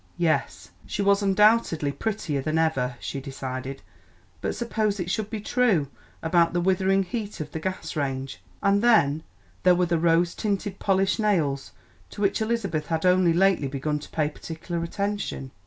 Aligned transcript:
Yes, 0.17 0.71
she 0.87 1.03
was 1.03 1.21
undoubtedly 1.21 1.91
prettier 1.91 2.41
than 2.41 2.57
ever, 2.57 2.95
she 2.99 3.21
decided, 3.21 3.83
but 4.41 4.55
suppose 4.55 4.99
it 4.99 5.11
should 5.11 5.29
be 5.29 5.39
true 5.39 5.89
about 6.23 6.53
the 6.53 6.59
withering 6.59 7.03
heat 7.03 7.39
of 7.39 7.51
the 7.51 7.59
gas 7.59 7.95
range; 7.95 8.41
and 8.63 8.81
then 8.81 9.21
there 9.61 9.75
were 9.75 9.85
the 9.85 9.99
rose 9.99 10.33
tinted, 10.33 10.79
polished 10.79 11.19
nails, 11.19 11.71
to 12.09 12.19
which 12.21 12.41
Elizabeth 12.41 12.87
had 12.87 13.05
only 13.05 13.31
lately 13.31 13.67
begun 13.67 13.99
to 13.99 14.09
pay 14.09 14.27
particular 14.27 14.81
attention. 14.83 15.51